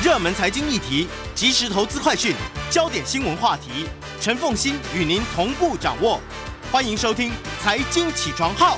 [0.00, 2.32] 热门财经议题、即时投资快讯、
[2.70, 3.84] 焦点新闻话题，
[4.20, 6.20] 陈凤欣与您同步掌握。
[6.70, 8.76] 欢迎收听《财经起床号》。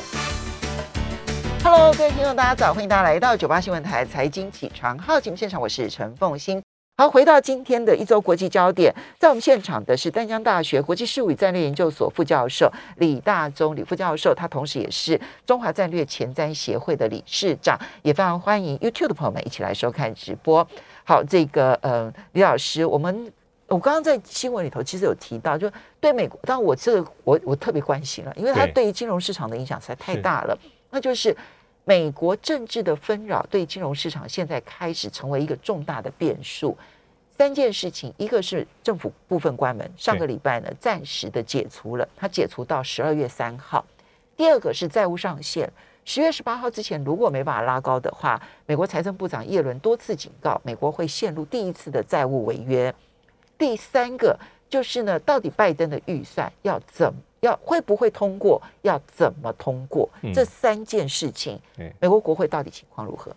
[1.62, 6.62] Hello，各位听众，大家早，欢迎大家来到九八新闻台财经起床号节目现场，我是陈凤欣。
[6.96, 20.66] 好，回到今天的一周国际焦点，在我们现场的是淡江大学国际事务与战略研究所副教授李大中李副教授，他同时也是中华战略前瞻协会的理事长，也非常欢迎 YouTube 的朋友们一起来收看直播。
[21.11, 23.32] 好，这个呃，李老师，我们
[23.66, 25.68] 我刚刚在新闻里头其实有提到，就
[26.00, 30.57] 对美国，但我这个我我特别关心了，因为它对对于金融市场的影响实在太大了。
[30.88, 31.36] 那就是
[31.85, 36.78] 美国政治的纷扰对金融市场现在开始成为一个重大的变数。
[37.36, 43.84] 三件事情，一个是政府部分关门，上个礼拜呢暂时的解除了，它解除到十二月三号。
[44.36, 45.69] 第二个是债务上限，
[46.05, 52.92] 十月十八号之前如果没办法拉高的话，美国财政部长耶伦多次警告，美国会陷入第一次的债务违约。
[53.56, 60.08] 第三个就是呢，到底拜登的预算要怎要会不会通过，要怎么通过？
[60.22, 61.61] 嗯这三件事情，
[62.00, 63.34] 美国国会到底情况如何？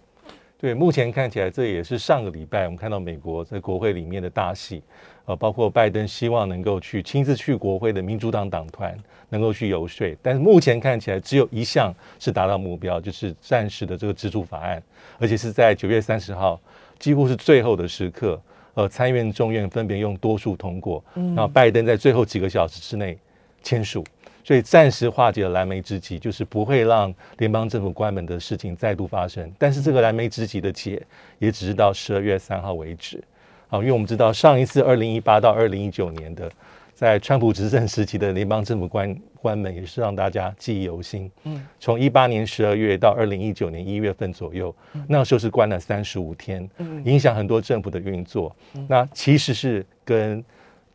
[0.64, 4.82] 对，目前看起来这也是上个礼拜我们看到美国在国会里面的大戏，
[5.26, 8.98] 呃，包括拜登希望能够去亲自去国会的民主党党团
[9.28, 14.82] 能够去游说，但是目前看起来只有一项是达到目标，就是暂时的这个支出法案，
[15.20, 16.58] 而且是在九月三十号，
[16.98, 18.42] 几乎是最后的时刻，
[18.76, 23.18] 呃，参院、众院分别用多数通过，然后拜登在最后几个小时之内
[23.62, 24.02] 签署。
[24.44, 29.50] 所以暂时化解了燃眉之急，就是不会让联邦政府关门的事情再度发生。
[29.58, 31.02] 但是这个燃眉之急的解，
[31.40, 33.24] 也只是到十二月三号为止。
[33.70, 36.52] 好，因为我们知道上一次二零一八到二零一九年的，
[36.94, 41.32] 在川普执政时期的联邦政府关关门，也是让大家记忆犹新。
[41.46, 44.76] 嗯，从一八年十二月到二零一九年一月份左右，
[45.08, 46.70] 那时候是关了三十五天，
[47.06, 48.56] 影响很多政府的运作。
[48.88, 50.44] 那其实是跟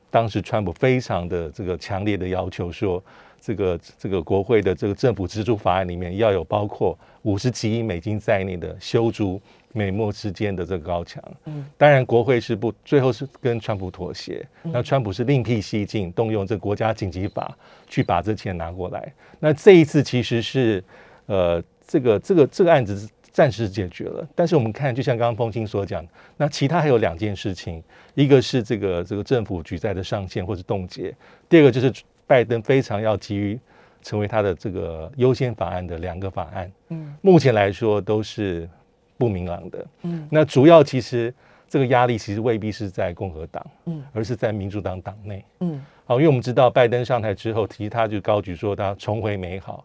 [0.08, 3.02] 当时川普非常的这个强烈的要求说，
[3.40, 9.40] 这个这个国会的这个政府支出法案里面要有包括五十几亿美金在内的修筑
[9.72, 11.22] 美墨之间的这个高墙。
[11.44, 19.12] 嗯，当然国会是不最后是跟川普妥协，那川普是另辟蹊径，动用这国家紧急法去把这钱拿过来。
[19.38, 20.82] 那这一次其实是
[21.26, 26.04] 呃这个这个这个案子是暂时解决了，但是我们看，就像刚刚风清所讲，
[26.36, 27.80] 那其他还有两件事情，
[28.14, 31.14] 一个是这个这个政府举债的上限或者冻结，
[31.48, 31.92] 第二个就是
[32.28, 33.58] 拜登非常要急于
[34.02, 38.68] 成为他的这个优先法案的两个法案，嗯，目前来说都是
[39.16, 41.34] 不明朗的，嗯，那主要其实
[41.68, 49.84] 这个压力其实未必是在共和党，嗯，而是在民主党党内，嗯，好，因为我们知道拜登上台之后，其实他就高举说他重回美好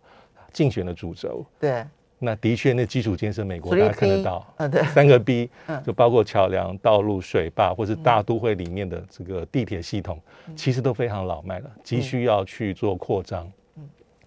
[0.51, 1.83] 竞选的主轴，对，
[2.23, 5.83] 那的确，那基础建设美国大家看得到，嗯，对，三个 B 嗯。
[5.83, 10.19] 就包括桥梁、道路、水坝，或是大都会里面的这个地铁系统，
[10.55, 13.51] 其实都非常老迈了，急需要去做扩张。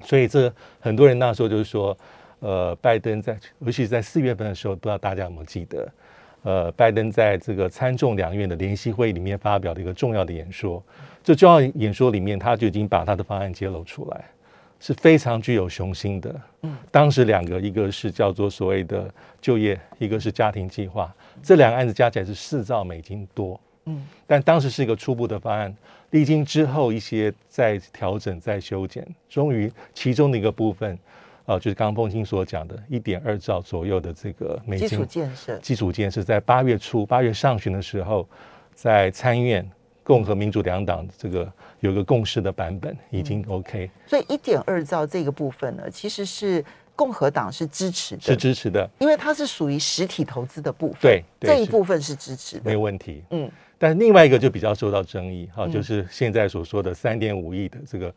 [0.02, 1.96] 所以这很多人那时候就是说，
[2.40, 5.92] 呃，拜登在，尤其是在四月份的时候，不知道大家有没有记得，
[6.42, 10.82] 呃，拜登在这个参众两院的联席会议里面发表的一个重要的演说，
[11.24, 14.24] 这重要演说里面，他就已经把他的方案揭露出来。
[14.80, 16.40] 是非常具有雄心的。
[16.62, 23.58] 嗯，当时两个，一个是叫做所谓的就业，一个是家庭计划，这两个案子加起来是四兆美金多。
[23.84, 25.74] 嗯，但当时是一个初步的方案，
[26.10, 30.98] 历经之后一些再调整、再修剪，终于其中的一个部分，
[31.44, 38.28] 呃，就是刚刚凤清所讲的一点二兆左右的这个美金基础建设，基础建设，在八月初、八月上旬的时候，
[38.74, 39.64] 在参议院
[40.02, 41.50] 共和民主两党这个
[41.86, 43.88] 有个共识的版本已经 OK。
[44.06, 46.62] 所以一点二兆这个部分呢，其实是
[46.94, 52.62] 共和党是支持的，是支持的，因为它是属于实体投资的部分，对对这一部分是支持的。
[52.64, 53.22] 没有，问题。
[53.30, 58.12] 嗯，但是另外一个就比较受到争议哈、就是现在所说的三点五亿的这个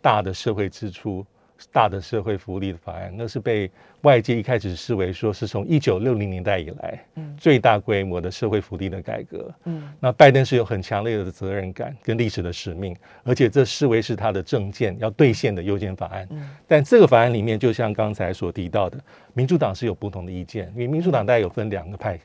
[0.00, 1.24] 大的社会支出、
[1.70, 7.04] 大的社会福利的法案，那是被外界一开始视为说是从一九六零年代以来，
[7.36, 9.54] 最大规模的社会福利的改革。
[9.64, 16.28] 嗯，那拜登是有很强烈的责任感跟历史的使命，而且这视为是他的政见要兑现的优先法案。
[16.66, 18.98] 但这个法案里面，就像刚才所提到的，
[19.34, 22.18] 民主党是有不同的意见，因为民主党大概有分两个派。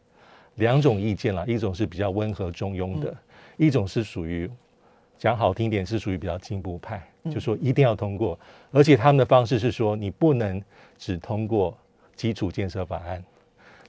[0.55, 3.15] 两种意见啦，一种是比较温和中庸的，
[3.57, 4.49] 一种是属于
[5.15, 8.37] 讲好听点是属于比较进步派，就说一定要通过，
[8.71, 10.61] 而且他们的方式是说你不能
[10.97, 11.77] 只通过
[12.15, 13.23] 基础建设法案，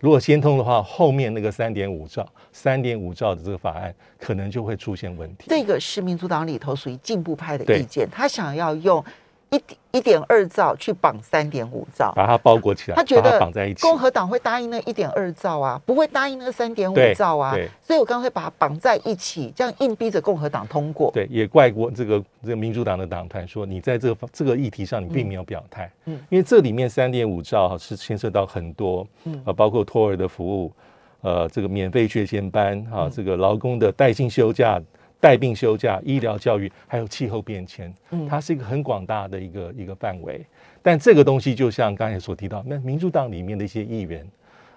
[0.00, 5.46] 如果先通的话，后面那个三点五兆、三点五兆的这个法案可能就会出现问题。
[5.48, 9.04] 这个是民主党里头属于进步派的意见，他想要用
[9.50, 9.62] 一
[9.92, 13.80] 一点二兆去绑三点五兆，把它包裹起来，他觉得绑在一起。
[13.80, 21.10] 共和党会答应那一点二兆啊，不会答应那三点五兆啊，所以我刚才把它绑在一起，这样硬逼着共和党通过。
[21.12, 26.14] 对，也怪过这个这个民主党的党团说，你在这个方这个议题上你并没有表态，嗯。
[26.14, 30.72] 嗯，因为这里面三点五兆哈是牵涉到很多，嗯，呃，包括托儿的服务，
[31.22, 33.10] 呃，这个免费学前班哈、嗯。
[33.10, 34.78] 这个劳工的带薪休假、
[35.20, 40.44] 带病休假、医疗教育，还有气候变迁，嗯它是一个很广大的一个一个范围。
[40.82, 44.26] 但这个东西就像刚才所提到，那民主党里面的一些议员，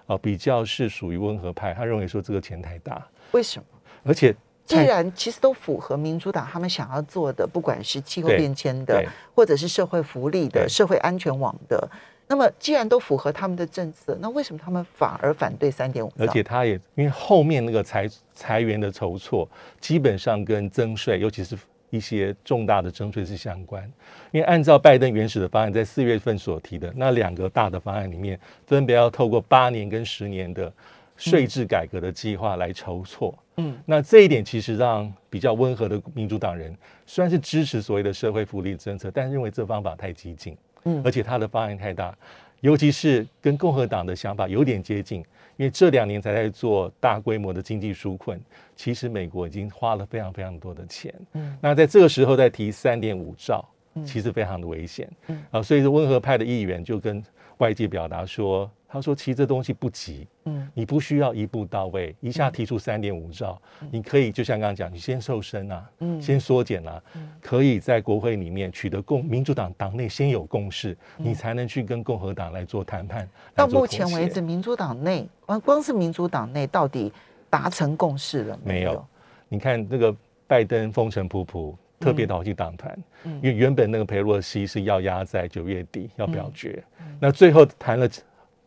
[0.06, 3.64] 啊、比较是属于温和派，他认为说这个钱太大，为什么？
[4.04, 4.34] 而且
[4.64, 9.04] 既然其实都符合民主党他们想要做的，不管是气候对变迁的，
[9.34, 11.88] 或者是社会福利的、社会安全网的，
[12.28, 16.10] 那么既然都符合他们的政策，那为什么他们反而反对三点五？
[16.18, 19.48] 而且他也因为后面那个裁裁员的筹措，
[19.80, 21.56] 基本上跟增税，尤其是
[21.90, 23.84] 一些重大的增税是相关。
[24.30, 30.72] 因为按照拜登原始的方案，在四月份所提的那两个大的方案里面，分别要透过八年跟十年的
[31.18, 33.38] 税制改革的计划来筹措。
[33.56, 41.02] 嗯，那这一点其实让比较温和的民主党人虽然是支持所谓的社会福利政策，但认为这方法太激进，嗯。
[41.04, 42.16] 而且他的方案太大，
[42.60, 45.18] 尤其是跟共和党的想法有点接近，
[45.56, 48.40] 因为这两年才在做大规模的经济纾困，
[48.76, 51.56] 其实美国已经花了非常非常多的钱，嗯。
[51.60, 53.68] 那在这个时候再提三点五兆，
[54.04, 55.42] 其实非常的危险，嗯。
[55.50, 57.22] 啊，所以说温和派的议员就跟
[57.58, 60.68] 外界表达说，他说其实这东西不急，嗯。
[60.74, 63.60] 你不需要一步到位，一下提出三点五兆，
[63.90, 66.20] 你可以就像刚刚讲，你先瘦身啊，嗯。
[66.20, 67.02] 先缩减啊，
[67.40, 73.24] 可以在国会里面取得共民主党党内先有共识，你才能去跟共和党来做谈判。
[73.24, 77.10] 嗯到目前为止，民主党内，光光是民主党内到底
[77.48, 79.02] 达成共识了没有？
[79.48, 80.14] 你看那个
[80.46, 83.34] 拜登风尘仆仆，特别跑去党团，嗯。
[83.36, 87.16] 因为原本那个佩洛西是要压在九月底要表决，嗯。
[87.20, 88.08] 那最后谈了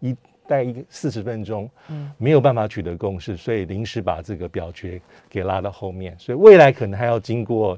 [0.09, 0.15] 一
[0.47, 7.77] 待一个四十分钟，嗯没有办法取得共识，所以临时把这个表决给拉到后面，所以未来可能还要经过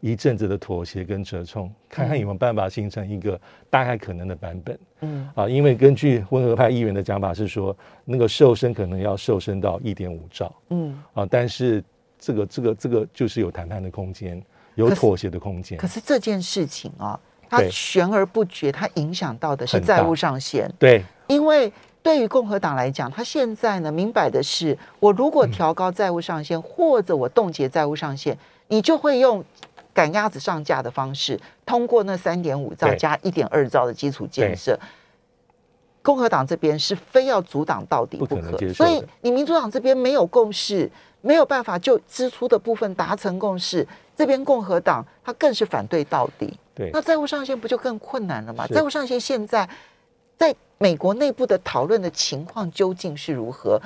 [0.00, 3.40] 一阵子的妥协跟折冲，看看有没有办法形成一个
[3.70, 4.78] 大概可能的版本。
[5.00, 11.00] 嗯啊，因为根据温和派议员的讲法是说，那个瘦身可能要瘦身到一点五兆嗯。
[11.14, 11.82] 啊，但是
[12.18, 14.42] 这个这个这个就是有谈判的空间，
[14.74, 15.86] 有妥协的空间可。
[15.86, 20.68] 是这件事情啊，它悬而不决，它影响到的是债务上限。
[20.80, 21.72] 对因为
[22.02, 28.36] 对于共和党来讲，他现在呢明摆的是，我如果调高债务上限，或者我冻结债务上限，
[28.66, 29.44] 你就会用
[29.94, 34.78] 赶鸭子上架的方式，通过那三点五兆加一点二兆的基础建设。
[36.00, 40.90] 共和党这边是非要阻挡到底不不可，所以你民主党这边没有共识，
[41.20, 43.86] 没有办法就支出的部分达成共识，
[44.16, 46.58] 这边共和党他更是反对到底。
[46.74, 48.66] 对那债务上限不就更困难了吗？
[48.68, 49.68] 债务上限现在
[50.38, 53.80] 在美国内部的讨论的情况究竟是如何？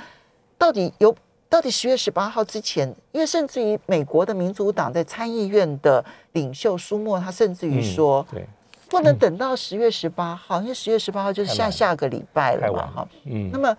[0.58, 1.14] 到底有
[1.48, 8.46] 到底十月十八号之前，因为甚至于美国的民主党在参议院的领袖舒默，他甚至于嗯说、对，
[8.88, 13.08] 不能等到十月十八号，因为十月十八号就是下下个礼拜了了嘛哈。
[13.24, 13.76] 嗯那，么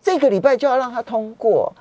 [0.00, 1.72] 这个礼拜就要让他通过，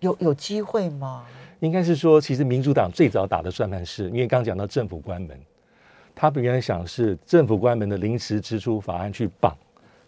[0.00, 1.24] 有有机会吗？
[1.60, 5.38] 应该是说，其实民主党最早打的算盘是，因为刚讲到政府关门，
[6.20, 9.56] 他本来想是政府关门的临时支出法案去绑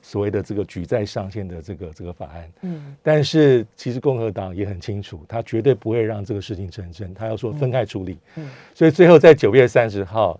[0.02, 2.96] 所谓的这个举债上限的这个这个法案，嗯。
[3.00, 8.18] 但是其实共和党也很清楚，他绝对不会让这个事情成真，他要说分开处理。
[8.34, 8.50] 嗯。
[8.74, 10.36] 所以最后在九月三十号，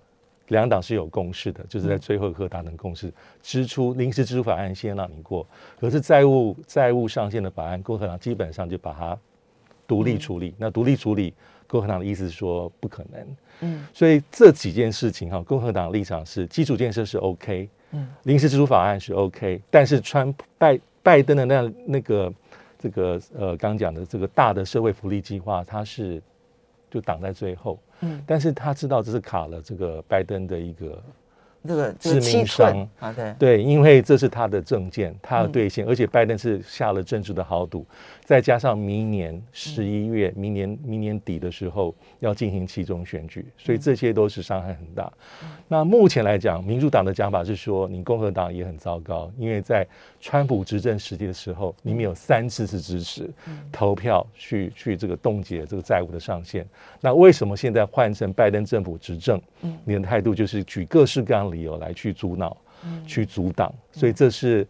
[0.48, 5.46] 两党是有共识的，就是在最后一刻达成共识，支出临时支出法案先让你过，
[5.78, 9.16] 可是债务债务上限的法案，共和党基本上就把它
[9.86, 10.52] 独立处理。
[10.58, 11.32] 那独立处理，
[11.70, 13.36] 共和党的意思是说不可能。
[13.60, 13.86] 嗯。
[13.94, 18.08] 所以这几件事情哈，共和党立场是基础建设是 OK，嗯。
[18.24, 22.32] 临时支出法案是 OK，但是川拜拜登的那那个
[22.78, 26.20] 这个呃刚讲的这个大的社会福利计划，它是
[26.90, 31.00] 就挡在最后，嗯，但是他知道这是卡了这个拜登的一个
[31.66, 37.84] 这个这个致命伤啊，对，对，因为这是他的政见，他要嗯兑现，而且拜登是下了政治的豪赌，
[38.24, 45.12] 再加上明年十一月、明年明年底的时候要进行其中选举，所以这些都是伤害很大。
[45.68, 49.86] 那目前来讲，民主党的讲法是说，你共和党也很糟糕，因为在
[50.20, 53.30] 川普执政时期的时候，你们有三次是支持
[53.70, 56.66] 投票去去这个冻结这个债务的上限。
[57.00, 59.40] 那为什么现在换成拜登政府执政？
[59.84, 62.56] 你的态度就是举各式各样的理由来去阻挠、
[63.06, 64.66] 去阻挡，所以这是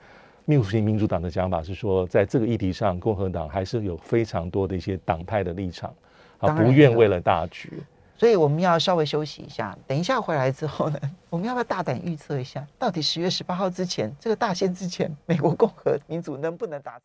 [0.47, 5.95] 民主型民主党的讲法是说，在这个议题上，共和党还是有非常多的一些党派的立场
[6.39, 7.83] 啊，不愿为了大局。
[8.17, 9.77] 所以我们要稍微休息一下。
[9.87, 16.99] 等一下回来之后呢， 我们要不要大胆预测一下，到底十月十八号之前，这个大限之前，美国共和民主能不能达？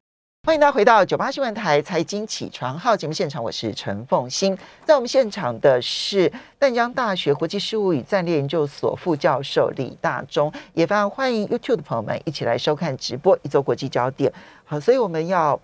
[0.45, 4.55] 欢迎大家回到九八新闻台财经起床号节目现场，我是陈凤欣。
[4.85, 14.31] 在我们现场的是淡江大学国际事务与战略研究所副教授李大中，也非常欢迎 YouTube 的朋友们一起来收看直播一周国际焦点。
[14.63, 15.59] 好，所以我们要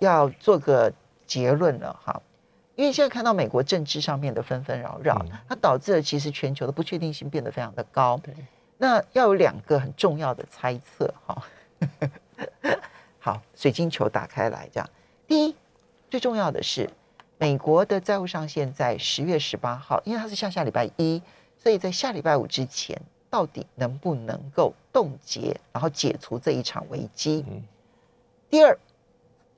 [0.00, 0.92] 要做个
[1.26, 2.20] 结论了哈，
[2.76, 8.20] 因为现在看到美国政治上面的纷纷扰扰，它导致了其实全球的不确定性变得非常的高。
[8.76, 11.42] 那要有两个很重要的猜测哈。
[13.20, 14.90] 好，水晶球打开来，这样。
[15.28, 15.54] 第一，
[16.10, 16.88] 最重要的是，
[17.38, 21.22] 美国的债务上限在十月十八号，因为它是下下礼拜一，
[21.58, 27.44] 所以在下礼拜五之前，到底能不能够冻结，然后解除这一场危机？
[27.48, 27.62] 嗯
[28.48, 28.76] 第二，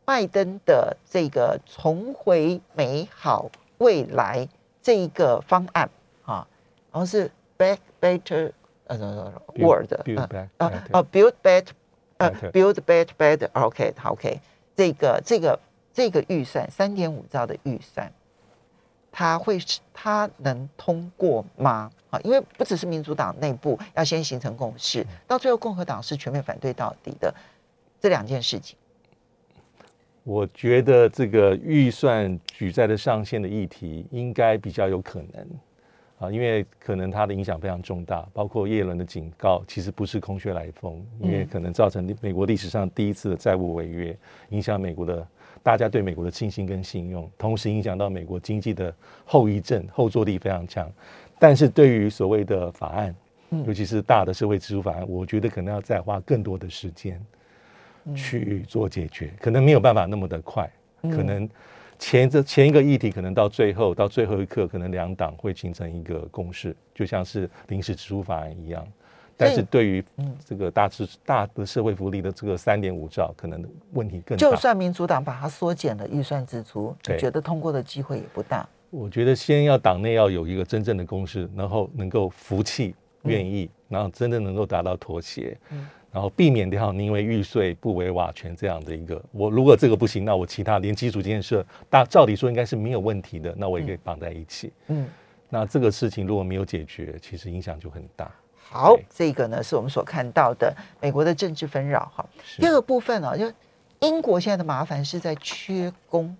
[0.04, 4.46] 拜登的这个重回美好未来
[4.82, 5.88] 这一个方案
[6.26, 6.46] 啊，
[6.90, 8.52] 然后是 back better
[8.88, 10.28] 呃 world 啊
[10.58, 11.32] 啊 build
[12.52, 13.48] Build better, better.
[13.52, 14.40] OK, OK.
[14.76, 15.58] 这个这个
[15.92, 18.10] 这个预算三点五兆的预算，
[19.10, 21.90] 它会是它能通过吗？
[22.10, 27.34] 啊，因为不只是民主党内部要先形成共识，到最后共和党是全面反对到底的
[28.00, 28.76] 这两件事情。
[30.24, 35.46] 我觉得这个预算举债的上限的议题应该比较有可能。
[36.22, 44.16] 啊，因为可能它的影响非常重大，包括耶伦的警告，其实不是空穴来风，因为可能造成美国历史上第一次的债务违约，
[44.50, 45.26] 影响美国的
[45.64, 50.88] 大家对美国的信心跟信用，同时影响到美国经济的后遗症，后坐力非常强。
[51.40, 53.12] 但是对于所谓的法案，
[53.66, 57.20] 尤其是大的社会支出法案，我觉得可能要再花更多的时间
[58.14, 60.70] 去做解决，可能没有办法那么的快，
[61.02, 61.50] 可能。
[62.02, 68.84] 前这前一个议题可能到最后到最后一刻，可能两党会形成一个共识，就像是临时支出法案一样。
[69.36, 70.04] 但是对于
[70.44, 74.40] 这个大致大的社会福利的这个三点五兆，可能问题更大。
[74.40, 78.68] 就算民主党把它缩减了预算支出，你觉得通过的机会也不大。
[78.90, 85.56] 我觉得先要党内要有一个真正的共识，然后能够服气、愿意，然后真的能够达到妥协。
[86.12, 94.70] 然后避免掉宁为玉碎不为瓦全这样的一个，我如果这个不行，那我其他连基础建设大照理说应该是没有问题的，那我也可以绑在一起。
[94.88, 95.08] 嗯，
[95.48, 98.30] 那这个事情如果没有解决，其实影响就很大。
[98.54, 102.12] 好，这个呢是我们所看到的美国的政治纷扰。
[102.14, 102.28] 哈，
[102.58, 103.50] 第二个部分呢，就
[104.00, 106.36] 英国现在的麻烦是在缺工，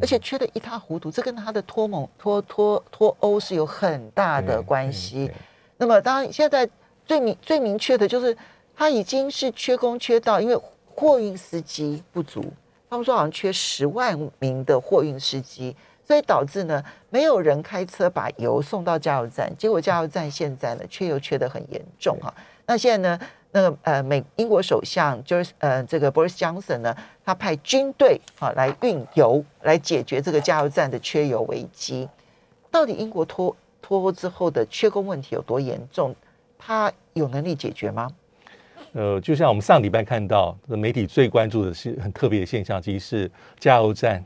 [0.00, 5.30] 而且缺的一塌糊涂，这跟他的脱盟脱脱脱欧是有很大的关系。
[5.76, 6.66] 那么当然现在
[7.04, 8.34] 最明最明确的就是。
[8.80, 12.42] 他已经是缺工缺到，因为货运司机不足，
[12.88, 22.32] 他们说好像缺十万名的货运司机，所以导致呢没有人开车把油送到加油站，结果加油站现在呢缺油缺得很严重哈。
[22.64, 32.08] 那现在呢，那个呃美英国首相就是呃这个 Boris Johnson 呢，他派军队啊来运油来解决这个加油站的缺油危机。
[32.70, 36.16] 到底英国脱脱欧之后的缺工问题有多严重？
[36.58, 38.10] 他有能力解决吗？
[38.92, 44.24] 呃，就像我们上礼拜看到，媒体最关注的是很特别的现象，其实是加油站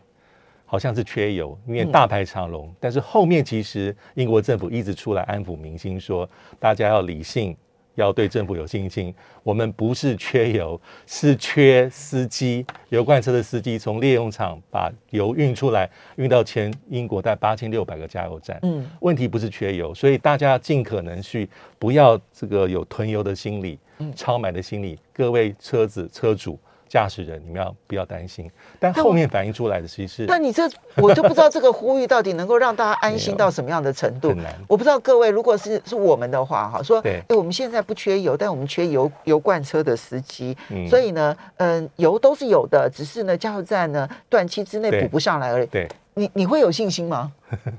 [0.65, 2.75] 好像是缺油，因为大排长龙。
[2.81, 6.29] 但是后面其实英国政府一直出来安抚民心，说
[6.59, 7.57] 大家要理性。
[7.95, 9.15] 要对政府有信心。
[9.43, 12.65] 我们不是缺油，是缺司机。
[12.89, 18.59] 油罐车的司机从炼油厂把油运出来，运到全英国带八千六百个加油站。
[18.63, 21.49] 嗯，问题不是缺油，所以大家尽可能去
[21.79, 23.79] 不要这个有囤油的心理，
[24.15, 24.99] 超买的心理。
[25.13, 26.59] 各位车子车主。
[26.95, 28.49] 驾驶人，你们要不要担心？
[28.79, 30.27] 但后面反映出来的其实是……
[30.27, 30.63] 那你这
[30.95, 34.33] 我就不知道这个呼吁到底能够让大家安心到什么样的程度。
[34.69, 40.57] 我不知道各位如果是是我们的话，哈，说，哎，我们现在不缺油，但我们缺油油罐车的司机，
[40.89, 45.67] 所以呢，嗯，油都是有的，只是呢，加油站呢，短期之内补不上来而已。
[45.67, 47.33] 对，你你会有信心吗？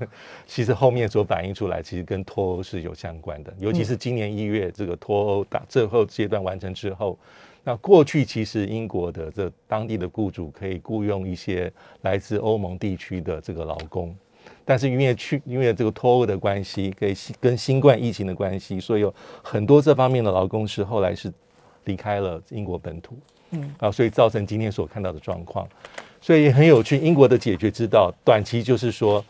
[0.46, 7.18] 其实后面所反映出来，其实跟脱欧是有相关的，尤其是今年一月这个脱欧打最后阶段完成之后。
[7.68, 11.72] 那过去其实英国的这当地的雇主可以雇佣一些
[12.04, 14.16] 来自欧盟地区的这个劳工，
[14.64, 21.34] 但是因为去因为这个脱欧的关系，跟跟新冠疫情的关系，所以有很多这方面的劳工是后来是
[21.86, 23.18] 离开了英国本土，
[23.50, 25.68] 嗯啊，所以造成今天所看到的状况。
[26.22, 29.26] 所以很有趣，英国的解决之道，短期就是说，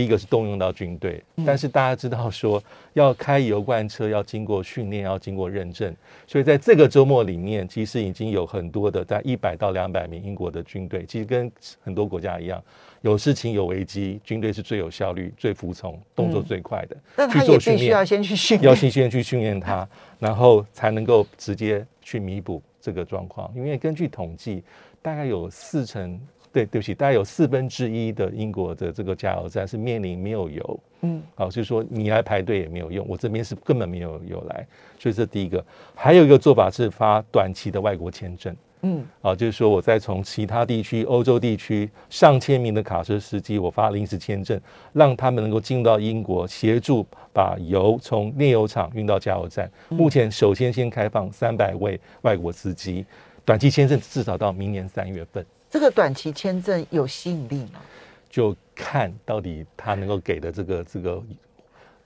[0.00, 2.62] 第一个是动用到军队，嗯但是大家知道说
[2.94, 5.94] 要开油罐车要经过训练，要经过认证，
[6.26, 11.52] 所以在这个周末里面，其实已经有很多的在一百到两百名英国的军队，其实跟
[11.82, 12.62] 很多国家一样，
[13.02, 18.90] 有事情有危机，军队是最有效率、最服从、动作最快的，嗯他去做训练也必须要先去训要先。
[18.90, 19.86] 先去训练它，
[20.18, 23.52] 然后才能够直接去弥补这个状况。
[23.54, 24.64] 因为根据统计，
[25.02, 26.18] 大概有四成，
[26.52, 30.80] 对，对不起，大概有四分之一的英国的这个加油站是面临没有油。
[31.02, 34.66] 嗯，好，就是说你来排队也没有用，我这边是根本没有油来，
[34.98, 35.64] 所以这第一个。
[35.94, 38.54] 还有一个做法是发短期的外国签证。
[38.82, 44.58] 嗯啊，就是说我再从其他地区、欧洲地区上千名的卡车司机，我发临时签证，
[44.94, 49.70] 让他们能够进入到英国，协助把油从炼油厂运到加油站。
[49.90, 53.04] 目前首先先开放三百位外国司机，
[53.44, 57.80] 短期签证至少到明年三月份，这个短期签证有吸引力吗？
[58.28, 61.22] 就看到底他能够给的这个这个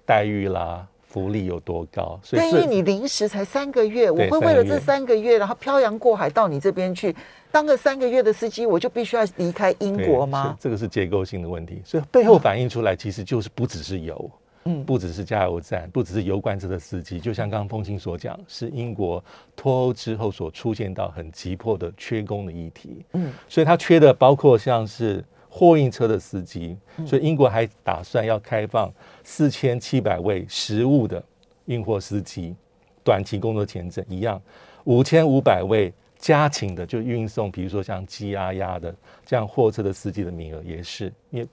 [0.06, 2.18] 待遇啦、福利有多高。
[2.22, 7.14] 所以对，因为你临时才三个月，我会为了这三个月三个月，然后漂洋过海到你这边去
[7.50, 10.56] 当个三个月的司机，我就必须要离开英国吗？
[10.60, 14.30] 这个是结构性的问题，所以背后反映出来其实就是不只是油。
[14.64, 14.84] 嗯。
[14.84, 19.22] 不只是加油站，不只是油罐车的司机，就像刚刚风清所讲，是英国
[19.56, 23.04] 脱欧之后所出现到很急迫的缺工的议题。
[23.12, 23.32] 嗯。
[23.48, 27.06] 所以它缺的包括像是货运车的司机，嗯。
[27.06, 28.92] 所以英国还打算要开放
[29.22, 31.22] 四千七百位实物的
[31.66, 32.54] 运货司机
[33.02, 34.40] 短期工作签证一样，
[34.84, 38.94] 五千五百位家禽的就运送，比如说像鸡鸭鸭的
[39.26, 41.46] 这样货车的司机的名额也是，因为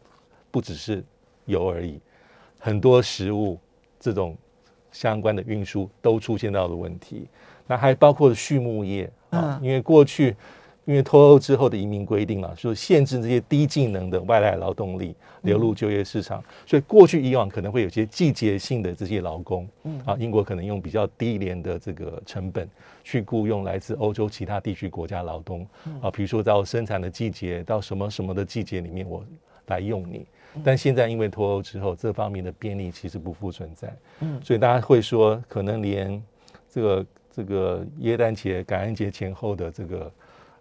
[0.49, 1.03] 不只是
[1.45, 1.99] 油而已，
[2.63, 3.59] 很多食物
[3.99, 4.37] 这种
[4.91, 7.27] 相关的运输都出现到的问题。
[7.65, 10.35] 那还包括畜牧业啊，嗯因为过去
[10.85, 20.01] 因为脱欧之后的移民规定嘛，说限制这些低技能的外来劳动力流入就业市场，所以过去以往可能会有些季节性的这些劳工，嗯。
[20.05, 22.67] 啊，英国可能用比较低廉的这个成本
[23.03, 25.65] 去雇佣来自欧洲其他地区国家劳工，
[26.01, 29.23] 啊，比如说到生产的季节，到什么什么的季节里面我
[29.71, 30.25] 来用你。
[30.65, 36.21] 但现在因为脱欧之后，这方面的便利其实不复存在，嗯所以大家会说，可能连
[36.69, 40.11] 这个这个耶诞节、感恩节前后的这个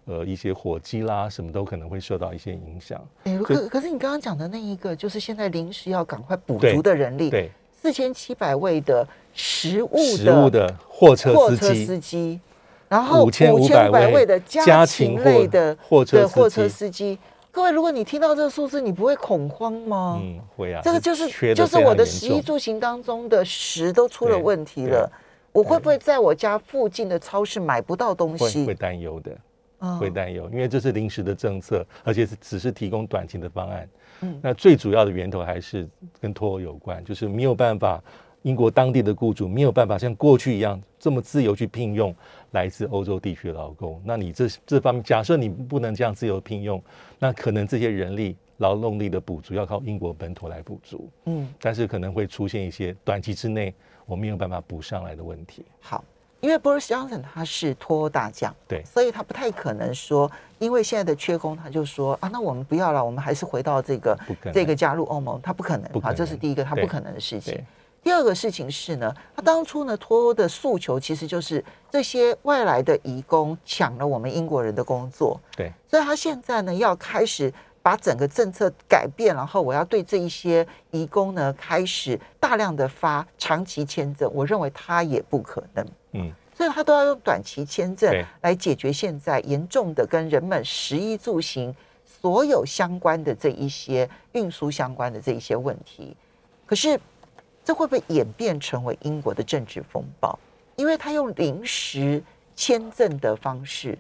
[0.05, 3.05] 呃一些火鸡啦，什么都可能会受到一些影响。
[3.25, 7.51] 哎、可可是你刚刚讲的那一个，就是现在临时要赶快补足的人力，对，
[7.83, 12.41] 四千七百位的食物食物的货车司机，
[12.89, 17.19] 然后五千五百位的家勤禽类的货货车司机。
[17.53, 20.21] 各位，如果你听到这个数字，你不会恐慌吗？
[20.23, 25.11] 嗯，会啊，这个就是缺就是我的食衣住行当中的食都出了对问题了。
[25.53, 28.75] 我会不会在我家附近的超市买不到东西会西？
[28.75, 29.33] 担忧的。
[29.83, 33.89] 嗯会担忧，因为这是临时的政策，而且是只是提供短期的方案。
[34.21, 35.89] 嗯那最主要的源头还是
[36.21, 37.99] 跟脱欧有关，就是没有办法，
[38.43, 42.15] 英国当地的雇主没有办法像过去一样这么自由去聘用
[42.53, 44.01] 来自欧洲地区的劳工。
[44.05, 46.83] 那你这这方面，假设你不能这样自由聘用，
[47.19, 55.65] 那可能这些人力劳动力的补足要靠英国本土来补足，嗯，但是可能会出现一些短期之内我没有办法补上来的问题。
[55.81, 56.05] 好，
[56.41, 58.83] 因为 Boris Johnson 他是脱欧大将，对。
[58.85, 64.19] 所以他不太可能说，因为现在的缺工，他就说啊，那我们不要了，我们还是回到这个
[64.53, 66.17] 这个加入欧盟，他不可能，好，不可能。
[66.17, 67.55] 这是第一个他不可能的事情。
[67.55, 67.65] 对。
[68.03, 85.87] 第二个事情是呢，他当初呢脱欧的诉求其实就是这些外来的移工抢了我们英国人的工作，对，所以他现在呢要开始把整个政策改变，然后我要对这一些移工呢开始大量的发长期签证，我认为他也不可能。
[86.13, 96.17] 嗯，所以他都要用短期签证来解决现在严重的跟人们食衣住行所有相关的这一些运输相关的这一些问题。
[96.67, 96.99] 可是
[97.65, 100.39] 这会不会演变成为英国的政治风暴？
[100.77, 102.23] 因为他用临时
[102.57, 103.99] 签证的方式，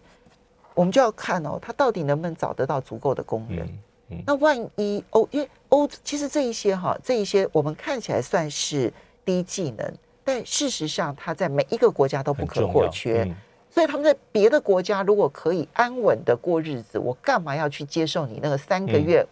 [0.74, 3.66] 我们就要看哦，他到底能不能找得到足够的工人。
[3.66, 3.78] 嗯
[4.12, 8.92] 嗯，那万一欧，因为欧其实这一些哈，这一些我们看起来算是
[9.24, 9.92] 低技能，
[10.24, 13.24] 但事实上他在每一个国家都不可或缺。
[13.24, 13.34] 嗯
[13.72, 19.24] 所以他们在别的国家如果可以安稳的过日子，我干嘛要去接受你那个三个月、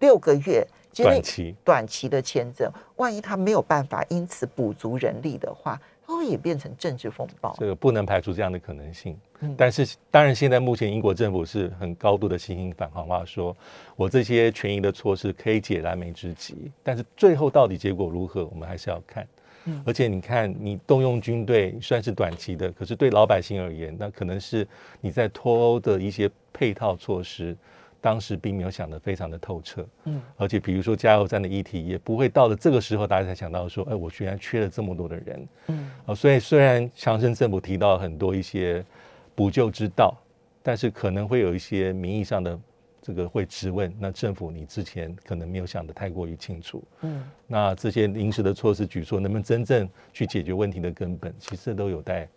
[0.00, 2.70] 六个月短期短期的签证？
[2.96, 7.54] 万一他没有办法因此补足人力的话，它会演变成政治风暴。
[7.58, 9.16] 这个不能排除这样的可能性。
[9.40, 13.56] 嗯但是当然，现在目前英国政府是很高度的信心反话，说
[13.94, 19.26] 我这些权益的措施可以解燃眉之急，但是最后到底结果如何，我们还是要看。
[19.66, 24.66] 嗯而且你看，你动用军队算是短期的，可是对老百姓而言，那可能是
[25.00, 27.56] 你在脱欧的一些配套措施
[28.00, 38.84] 当时并没有想得非常的透彻，嗯，而且比如说加油站的议题，也不会到了这个时候大家才想到说，哎，我居然缺了这么多的人，嗯，啊，所以虽然强生政府提到很多一些
[39.34, 40.16] 补救之道，
[40.62, 42.58] 但是可能会有一些名义上的
[43.02, 52.28] 这个会质问，那政府你之前可能没有想得太过于清楚，嗯，那这些临时的措施举措能不能真正去解决问题的根本，其实都有待。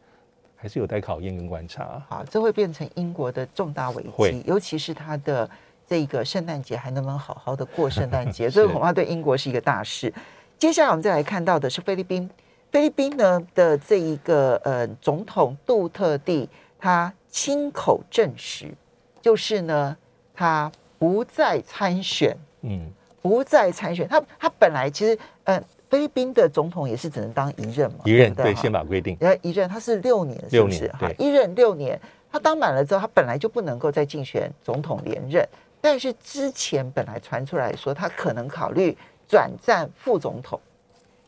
[0.62, 2.00] 还是有待考验跟观察。
[2.08, 5.50] 好，这会变成英国的重大危机，尤其是它的
[5.90, 10.14] 这个圣诞节还能不能好好的过圣诞节， 这个恐怕对英国是一个大事。
[10.60, 12.30] 接下来我们再来看到的是菲律宾，
[12.72, 16.48] 菲律宾呢的这一个呃总统杜特地，
[16.78, 18.72] 他亲口证实，
[19.20, 19.98] 就是呢
[20.36, 24.08] 他不再参选，嗯，不再参选。
[24.08, 25.60] 他他本来其实呃。
[25.92, 28.00] 菲律宾的总统也是只能当一任嘛？
[28.06, 30.88] 一任对宪法规定，呃，一任他是六年，是不是？
[30.94, 32.00] 哈，一任六年，
[32.32, 35.46] 他当满了之后，他本来就不能够再竞选总统连任。
[35.82, 40.58] 但是之前本来传出来说，他可能考虑转战副总统，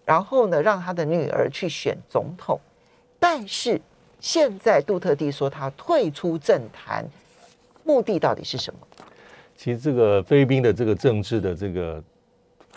[0.06, 2.58] 然后呢，让他的女儿去选总统。
[3.20, 3.82] 但是
[4.22, 7.04] 现在杜特地说他退出政坛，
[7.84, 8.80] 目的到底是什么？
[9.58, 12.02] 其实这个菲律宾的这个政治的这个。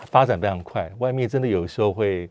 [0.05, 2.29] 发展非常快，外面真的有时候会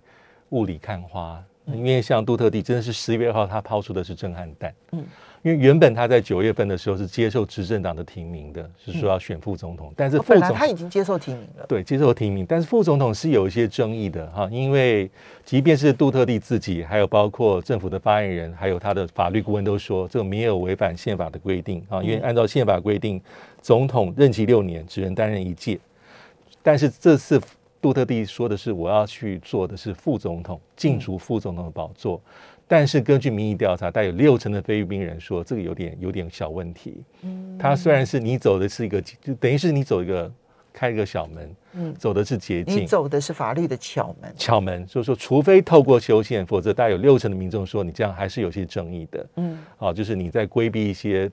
[0.51, 5.05] 雾里看花，因为像杜特地真的是十月二号他抛出的是震撼弹，嗯，
[5.43, 15.11] 因为原本他在九月份的时候是接受执政党的提名的，是说要选副总统，但是副总他已经接受提名了，对，接受提名，但是副总统是有一些争议的哈，因为
[15.45, 23.21] 即便是杜特地自己，还有包括政府的发言人，还有他的法律顾问都说这个没有违反宪法的规定啊，因为按照宪法规定，
[23.61, 25.79] 总统任期六年，只能担任一届。
[26.67, 27.41] 但是这次
[27.81, 32.21] 杜特地说的是，我要去做的是副总统，竞逐副总统的宝座。
[32.67, 37.05] 但是根据民意调查，大概有六成的菲律宾人说，这个有点有点小问题。
[37.23, 40.29] 嗯，他虽然是你走的是一个，就等于是你走一个
[40.73, 44.35] 开一个小门，嗯，走的是捷径，你走的是法律的巧门。
[44.37, 49.27] 巧门，所以说，除非透过修宪，否则大概有六成的民众说，你这样还是有些争议的。
[49.37, 51.31] 嗯，好，就是你在规避一些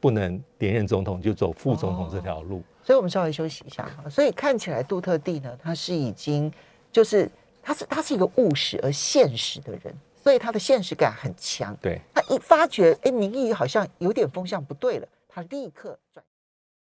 [0.00, 2.62] 不能连任总统，就走副总统这条路。
[2.84, 4.10] 所以，我们稍微休息一下哈。
[4.10, 6.52] 所以看起来，杜特地呢，他是已经
[6.90, 7.30] 就是
[7.62, 11.76] 他是他是一个务实而现实的人，所以他的现实感很强。
[11.80, 16.24] 对，他一发觉哎，民意好像有点风向不对了，他立刻转。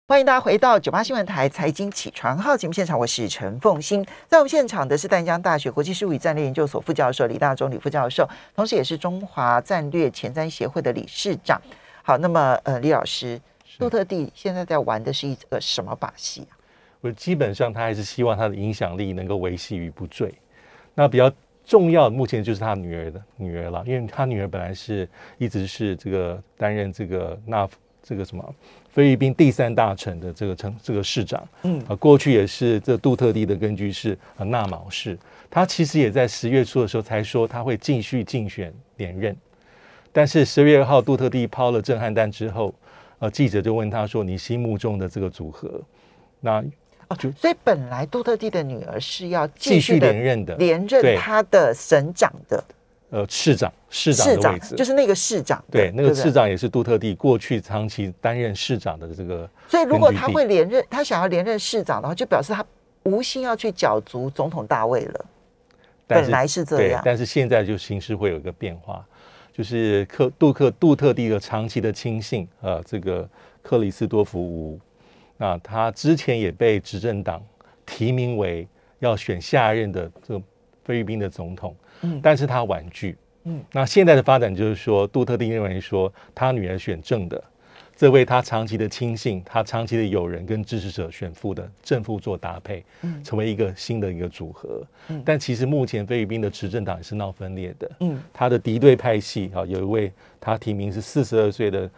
[0.07, 4.05] 欢迎大家回到九八新闻台财经起床号节目现场，我是陈凤欣。
[4.27, 11.59] 在我们现场的是淡江大学国际事务与战略研究所副教授李大中李副教授，同时也是中华战略前瞻协会的理事长。
[12.03, 13.41] 好，那么呃，李老师。
[13.79, 16.53] 杜特地现在在玩的是一个什么把戏啊？
[16.99, 20.33] 我基本上他还是希望他的影响力能够维系于不坠。
[20.93, 21.31] 那比较
[21.65, 27.69] 重要，目前就是他女儿的女儿了，因为他女儿本来是一直是这个担任这个那
[28.03, 28.53] 这个什么
[28.91, 31.47] 菲律宾第三大城的这个城这个市长。
[31.63, 35.17] 嗯，啊，过去也是这杜特地的根据是啊纳卯市。
[35.49, 39.33] 他其实也在十月初的时候才说他会继续竞选连任，
[40.11, 42.75] 但是十月二号杜特地抛了震撼弹之后。
[43.19, 45.81] 呃，记者就问他说：“你心目中的这个组合，
[46.39, 46.63] 那
[47.17, 52.63] 就所以本来杜特地的女儿是要继续连任的，连任他的省长的，
[53.09, 59.49] 呃，市长市长的位置，就是那个市长，对，那个市长也是杜特地过去长期担任市长的这个。
[59.67, 62.65] 所以如果他会连任，他想要连任市长的话，就表示他
[63.03, 65.25] 无心要去角逐总统大位了。
[66.07, 69.05] 本来是这样，但是现在就形势会有一个变化。
[69.53, 73.27] 就是克杜克杜特地的长期的亲信，呃，这个
[73.61, 74.79] 克里斯多夫吴，
[75.37, 77.41] 那他之前也被执政党
[77.85, 78.67] 提名为
[78.99, 80.41] 要选下任的这个
[80.83, 87.43] 菲律宾的总统，嗯，但是他婉拒，嗯，那现在的发展就是说，杜特地认为说他女儿选正的。
[87.99, 94.81] 这位他长期的亲信，他长期的友人跟支持者选副的正副做搭配，嗯，成为一个新的一个组合。
[95.09, 97.91] 嗯，但其实目前菲律宾的执政党也是闹分裂的。
[97.99, 101.91] 嗯，他的敌对派系啊，有一位他提名是四十二岁的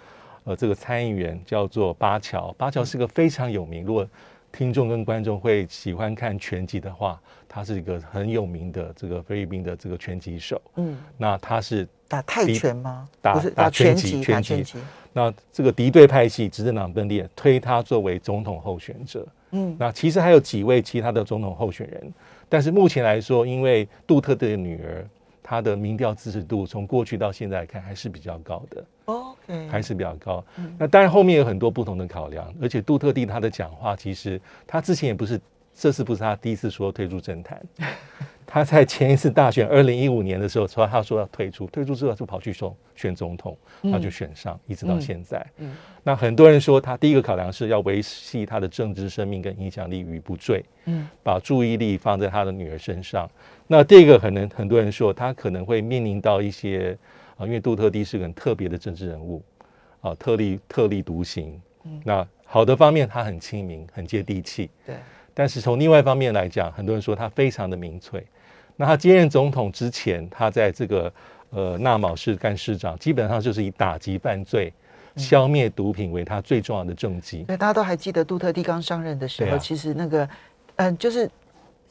[0.46, 3.86] 呃这个参议员叫做巴乔，巴乔是个非常有名。
[3.86, 4.04] 如果
[4.52, 10.60] 听众跟观众会喜欢看拳击的话，他是一个很有名的这个菲律宾的这个拳击手。
[10.78, 13.08] 嗯，那他是打泰拳吗？
[13.22, 14.66] 打打拳击，拳击。
[15.14, 19.28] 那这个敌对派系执政党分裂，推他作为总统候选者。
[19.52, 22.14] 嗯，那其实还有几位其他的总统候选人，
[22.48, 25.06] 但是目前来说，因为杜特的女儿，
[25.44, 28.86] 她的民调支持度从过去到现在看还是比较高的。
[29.06, 30.42] OK，还是比较高。
[30.78, 35.38] 那当然后面有很多不同的考量，而且杜特地他的讲话，其实他之前也不是，
[35.74, 37.62] 这次不是他第一次说退出政坛。
[38.54, 45.46] 他在前一次大选二零一五年的时候说，他说要退出，退出之后就跑去选选总统，他就选上，一直到现在。
[45.58, 53.30] 嗯那很多人说，他第一个考量是要维系他的政治生命跟影响力与不坠，嗯把注意力放在他的女儿身上。
[53.68, 56.98] 那第二个可能很多人说，他可能会面临到一些
[57.38, 59.42] 啊，因为杜特地是个很特别的政治人物
[60.02, 61.62] 啊，特立特立独行。
[62.04, 64.70] 那好的方面，他很亲民，很接地气。
[64.86, 64.96] 对，
[65.34, 68.26] 但是从另外一方面来讲，很多人说他非常的民粹。
[68.76, 71.12] 那他接任总统之前，他在这个
[71.52, 74.74] 呃纳卯市干市长，基本上就是以打击犯罪、
[75.16, 77.44] 消灭毒品为他最重要的政绩。
[77.44, 80.28] 对，大家都还记得杜特地刚上任的时候，啊其实那个
[80.78, 81.30] 嗯，就是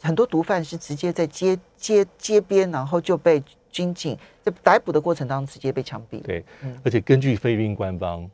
[0.01, 6.21] 很多毒贩是直接在街街街边，然后就被军警在逮捕的过程当中直接被枪毙。
[6.23, 8.29] 对嗯，而且根据菲律宾官方，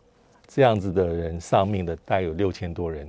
[0.46, 3.06] 这样子的人丧命的大概有六千多人，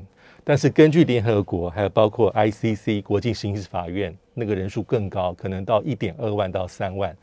[0.50, 7.14] 但是根据联合国，还有包括 ICC 国际刑事法院，那个人数更高，可能到一点二万到三万。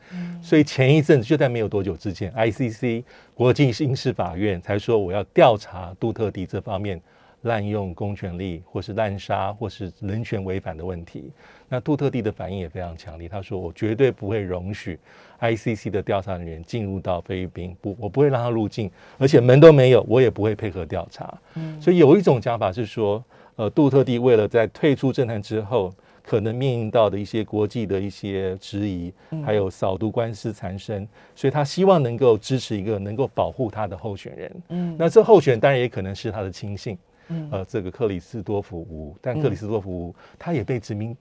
[0.42, 7.00] 所以前一阵子就在没有多久之前，ICC 国际刑事法院才说我要调查杜特地这方面
[7.40, 11.32] 滥用公权力，或是滥杀，或是人权违反的问题。
[11.74, 14.96] 那杜特地的反应也非常强烈，他说：“我绝对不会容许
[15.40, 23.24] ICC 的调查人员进入到菲律宾，不，我不会让他入境，而且门都没有，我也不会配合调查。”嗯所以有一种讲法是说，
[23.56, 29.12] 呃，杜特地为了在退出政坛之后，可能面临到的一些国际的一些质疑，
[29.44, 34.62] 还有扫毒官司缠身，所以他希望能够支持一个能够保护他的候选人。
[34.68, 36.96] 嗯那这候选人当然也可能是他的亲信，
[37.30, 41.16] 嗯呃，这个克里斯多福吴，但克里斯多福吴他也被殖民民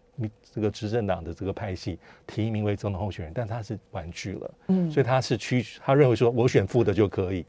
[0.53, 1.97] 这个执政党的这个派系
[2.27, 7.45] 提名为总统候选人，但他是婉拒了，嗯所以他是屈，他认为说我选副的就可以，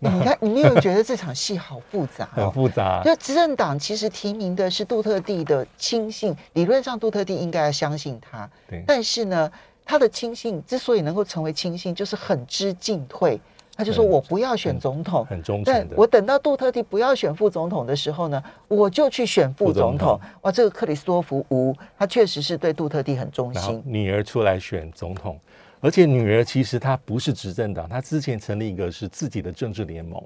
[0.00, 2.50] 哎你看，你没有觉得这场戏好复杂很哦？
[2.54, 3.02] 复杂。
[3.04, 9.50] 就执政党其实提名的是杜特地的亲信，理论上杜特地应该要相信他，对，但是呢，
[9.84, 13.38] 他的亲信之所以能够成为亲信，就是很知进退。
[13.76, 15.96] 他就说我不要选总统，很忠但诚的。
[15.96, 20.20] 我等到杜特地不要选副总统的时候呢，我就去选副总统。
[20.42, 23.82] 哇，这个克里斯多福吴，他确实是对杜特地很忠心。
[23.84, 25.38] 女儿出来选总统，
[25.80, 30.22] 而且女儿其实她不是执政党，她之前成立一个是自己的政治联盟，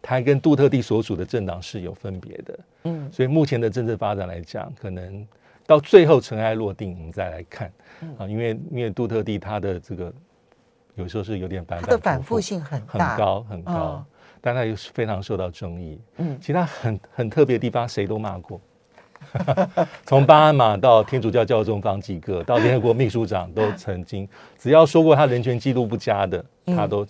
[0.00, 2.58] 她跟杜特地所属的政党是有分别的。
[2.84, 5.26] 嗯所以目前的政治发展来讲，可能
[5.66, 10.12] 到最后尘埃落定，我们再来看嗯啊，因为因为杜特地他的这个
[10.96, 14.04] 有时候是有点反他的反复复性很很大，高很高嗯，
[14.40, 16.00] 但他又是非常受到争议。
[16.16, 18.60] 嗯其他很很特别的地方，谁都骂过。
[20.04, 24.28] 从巴哈马到天主教教宗方济各，到联合国秘书长，都曾经
[24.58, 27.06] 只要说过他人权记录不佳的，他都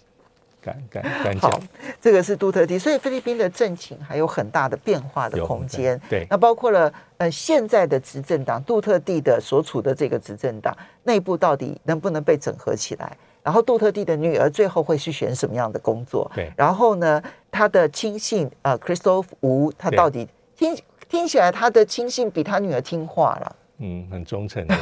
[0.60, 1.60] 敢敢敢好讲。，
[2.00, 6.00] 这个是杜特地，所以菲律宾的政情还有很大的变化的有空间。
[6.08, 13.16] 对那包括了呃现在的执政党杜特地的所处的这个执政党内部到底能不能被整合起来？
[13.46, 16.28] 然后杜特地的女儿最后会去选什么样的工作？
[16.34, 20.76] 对然后呢，他的亲信呃 Christoph 吴，他到底听
[21.08, 23.56] 听起来他的亲信比他女儿听话了。
[23.78, 24.74] 嗯，很忠诚 的。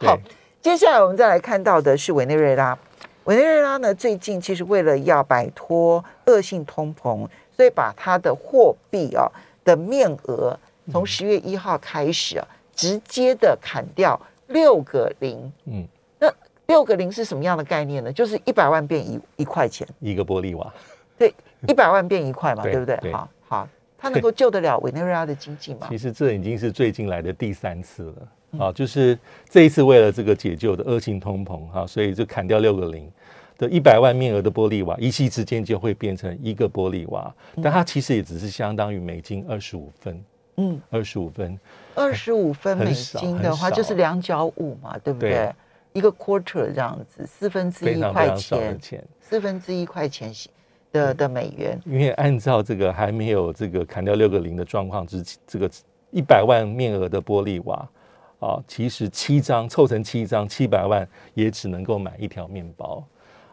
[0.00, 0.18] 好，
[0.60, 2.76] 接下来我们再来看到的是委内瑞拉。
[3.26, 9.30] 委内瑞拉呢，最近其实为了要摆脱恶性通膨，所以把它的货币啊
[9.64, 10.58] 的面额
[10.90, 15.52] 从十月一号开始啊，直接的砍掉六个零。
[15.66, 15.95] 嗯，那
[16.66, 18.12] 六个零是什么样的概念呢？
[18.12, 20.72] 就是一百万变一一块钱，一个玻璃瓦，
[21.18, 21.32] 对，
[21.68, 22.96] 一百万变一块嘛，对对不对？
[23.02, 23.12] 对。
[23.12, 25.86] 好好，它能够救得了委内瑞拉的经济吗？
[25.90, 25.96] 其？
[25.96, 28.14] 实这已经是最近来的第三次了。
[28.52, 28.60] 嗯。
[28.60, 33.10] 啊，就是这一次为了这个解救的恶性通膨哈、所以就砍掉六个零
[33.58, 40.24] 的一百万面额的玻璃瓦，一夕之间就会变成一个玻璃瓦，但它其实也只是相当于美金二十五分，
[40.56, 41.58] 嗯，二十五分，
[41.94, 45.50] 二十五分美金的话，就是两角五嘛，对不对？
[45.96, 50.30] 对一个 quarter 这样子，四分之一块常非常少的钱，四分之一块钱
[50.92, 51.80] 的的美元。
[51.86, 55.70] 因为按照这个还没有这个砍掉六个零的状况之前，这个
[56.10, 57.88] 一百万面额的玻璃瓦
[58.40, 63.02] 啊，其实七张凑成七张，七百万也只能够买一条面包。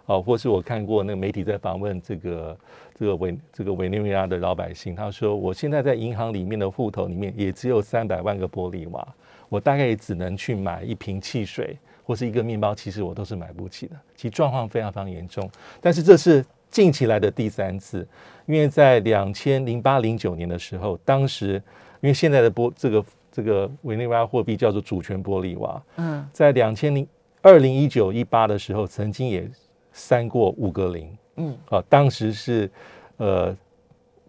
[0.06, 2.58] 啊，或是我看过那个媒体在访问这个
[2.94, 9.08] 这个委这个委内瑞拉的老百姓，他说我现在在银行里面的户头里面也只有三百万个玻璃瓦，
[9.48, 13.96] 我大概也只能去买一瓶汽水或是一个面包，其实我都是买不起的。
[14.16, 15.50] 其实状况非常非常严重，
[15.82, 18.08] 但是这是近期来的第三次，
[18.46, 21.62] 因为在两千零八零九年的时候，当时
[22.02, 27.08] 因为现在的玻这个这个委内瑞拉货币叫做主权玻璃瓦，嗯在两千零
[27.42, 29.50] 二零一九一八的时候，曾经也
[29.92, 32.70] 删过五个零，嗯啊，当时是
[33.18, 33.58] 呃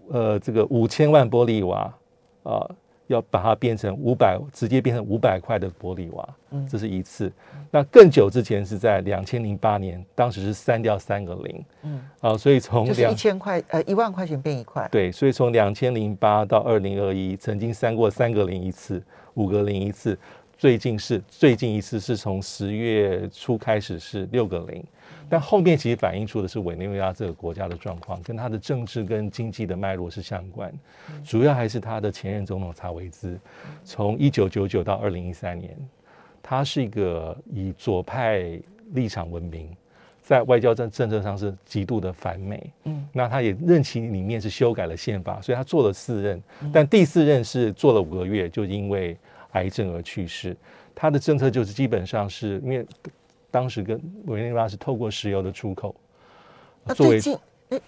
[0.09, 1.93] 呃这个五千万玻璃瓦
[2.43, 2.71] 啊，
[3.07, 6.67] 要把它变成五百，直接变成五百块的玻璃瓦，嗯。
[6.67, 7.33] 这是一次。
[7.71, 19.03] 那更久之前是在两千零八年，当时是删掉三个零，嗯，啊，所以从就是一千块呃一万块钱变一块，对，所以从两千零八到二零二一，曾经删过三个零一次，
[19.35, 20.17] 五个零一次，
[20.57, 24.83] 最近是最近一次是从十月初开始是六个零，
[25.29, 30.73] 但后面其实反映出的是委内瑞拉这个国家的状况，跟它的政治跟经济的脉络是相关，
[31.25, 33.39] 主要还是他的前任总统查韦兹，
[33.85, 35.77] 从一九九九到二零一三年，
[36.43, 38.59] 他是一个以左派
[38.93, 39.69] 立场闻名。
[40.23, 49.15] 在外交政政策上是极度的反美，嗯，那他也任期里面是修改了宪法，所以他做了四任，但第四任是做了五个月，就因为
[49.55, 50.57] 癌症而去世。
[50.95, 52.87] 他的政策就是基本上是因为
[53.51, 55.93] 当时跟委内瑞拉是透过石油的出口
[56.95, 57.39] 作为那最近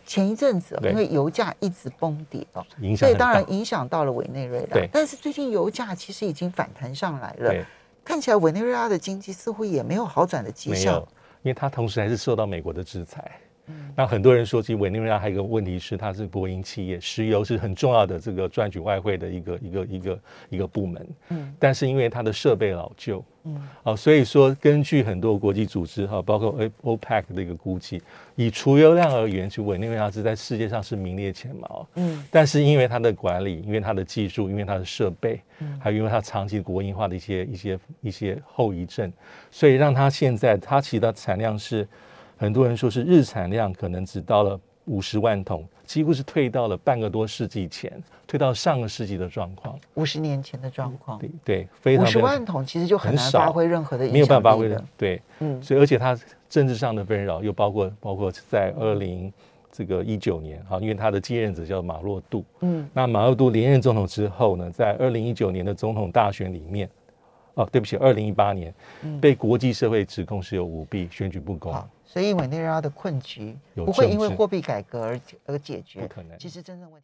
[0.05, 4.89] 前一阵子哦、因为油价一直崩跌哦，所以当然影响到了委内瑞拉对。
[4.93, 7.65] 但是最近油价其实已经反弹上来了，对，
[8.05, 10.97] 看起来委内瑞拉的经济似乎也没有好转的迹象。，
[11.43, 13.39] 因为他同时还是受到美国的制裁。
[13.69, 21.09] 嗯那很多人说，其实委内瑞拉还有一个问题是，它是国营企业，石油是很重要的这个赚取外汇的一个一个一个一个部门。
[21.31, 21.55] 嗯。
[21.59, 23.69] 但是因为它的设备老旧，嗯。
[23.83, 28.03] 啊，所以说根据很多国际组织哈，包括 OPEC 的一个估计，
[28.35, 31.89] 以储油量而言，其实委内瑞拉是在世界上是名列前茅。
[31.95, 32.23] 嗯。
[32.31, 35.81] 但是因为它的管理，因为它的技术，因为它的设备，嗯。
[35.81, 39.11] 还有因为它长期国营化的一些一些一些后遗症，
[39.51, 41.89] 所以让它现在它其实它产量是
[42.37, 47.93] 很多人说是日产量可能只到了五十万桶，几乎是退到了半个多世纪前，
[48.27, 49.79] 退到上个世纪的状况。
[49.95, 54.85] 五十年前的状况，对对，非常五十万桶其实就很难发挥任何的影响没有办法发挥的。
[54.97, 56.17] 对，嗯所以而且它
[56.49, 59.33] 政治上的纷扰又包括包括在二零
[59.73, 66.89] 这个一九年啊，因为他的继任者叫马洛杜，嗯那马洛杜连任总统之后呢，在二零一九年的总统大选里面，
[67.55, 68.73] 哦，对不起，二零一八年
[69.03, 76.09] 嗯被国际社会指控是有舞弊、选举不公，好，所以委内瑞拉的困局不会因为货币改革而而解决不。
[76.09, 76.39] 可能。
[76.39, 76.95] 其实真正问题。